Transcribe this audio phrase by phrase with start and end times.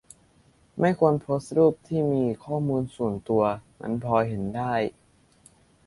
[0.79, 3.43] ไม่ควรโพสต์รูปที่มีข้อมูลส่วนตัว
[3.79, 4.73] มันพอเห็นได้